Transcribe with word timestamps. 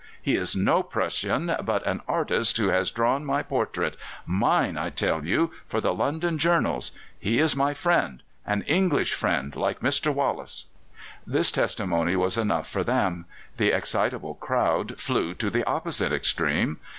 He 0.19 0.35
is 0.35 0.55
no 0.55 0.81
Prussian, 0.81 1.55
but 1.61 1.85
an 1.85 2.01
artist 2.07 2.57
who 2.57 2.69
has 2.69 2.89
drawn 2.89 3.23
my 3.23 3.43
portrait 3.43 3.95
mine, 4.25 4.75
I 4.75 4.89
tell 4.89 5.23
you 5.23 5.51
for 5.67 5.79
the 5.79 5.93
London 5.93 6.39
journals. 6.39 6.93
He 7.19 7.37
is 7.37 7.55
my 7.55 7.75
friend 7.75 8.23
an 8.43 8.63
English 8.63 9.13
friend, 9.13 9.55
like 9.55 9.81
Mr. 9.81 10.11
Wallace." 10.11 10.65
This 11.27 11.51
testimony 11.51 12.15
was 12.15 12.35
enough 12.35 12.67
for 12.67 12.83
them. 12.83 13.27
The 13.57 13.71
excitable 13.73 14.33
crowd 14.33 14.99
flew 14.99 15.35
to 15.35 15.51
the 15.51 15.63
opposite 15.67 16.11
extreme. 16.11 16.79